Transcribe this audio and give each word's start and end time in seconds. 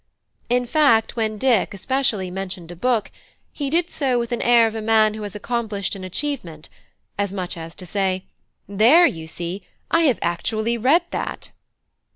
In 0.49 0.65
fact, 0.65 1.15
when 1.15 1.37
Dick, 1.37 1.75
especially, 1.75 2.31
mentioned 2.31 2.71
a 2.71 2.75
book, 2.75 3.11
he 3.53 3.69
did 3.69 3.91
so 3.91 4.17
with 4.17 4.31
an 4.31 4.41
air 4.41 4.65
of 4.65 4.73
a 4.73 4.81
man 4.81 5.13
who 5.13 5.21
has 5.21 5.35
accomplished 5.35 5.93
an 5.93 6.03
achievement; 6.03 6.69
as 7.19 7.31
much 7.31 7.55
as 7.55 7.75
to 7.75 7.85
say, 7.85 8.23
"There, 8.67 9.05
you 9.05 9.27
see, 9.27 9.61
I 9.91 10.05
have 10.09 10.17
actually 10.23 10.75
read 10.75 11.03
that!" 11.11 11.51